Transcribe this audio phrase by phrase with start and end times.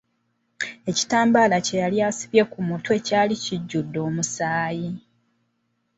[0.89, 4.89] Ekitambaala kye yali asibye ku mutwe kyali kijjudde omusaayi.